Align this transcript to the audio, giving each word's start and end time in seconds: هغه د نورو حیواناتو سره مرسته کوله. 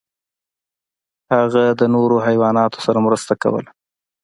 هغه 1.33 1.63
د 1.79 1.81
نورو 1.95 2.17
حیواناتو 2.27 2.79
سره 2.85 2.99
مرسته 3.07 3.33
کوله. 3.41 3.71